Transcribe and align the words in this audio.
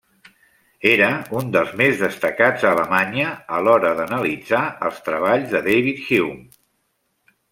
Era 0.91 1.09
un 1.39 1.51
dels 1.55 1.73
més 1.81 1.99
destacats 2.05 2.63
a 2.63 2.71
Alemanya 2.71 3.35
a 3.57 3.61
l'hora 3.67 3.93
d'analitzar 4.01 4.61
els 4.89 4.99
treballs 5.09 5.53
de 5.55 5.63
David 5.71 6.03
Hume. 6.17 6.41